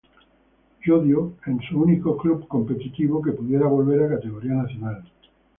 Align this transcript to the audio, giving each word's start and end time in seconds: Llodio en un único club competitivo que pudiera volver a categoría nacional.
Llodio 0.83 1.33
en 1.45 1.59
un 1.69 1.75
único 1.83 2.17
club 2.17 2.47
competitivo 2.47 3.21
que 3.21 3.33
pudiera 3.33 3.67
volver 3.67 4.01
a 4.01 4.15
categoría 4.15 4.53
nacional. 4.53 5.03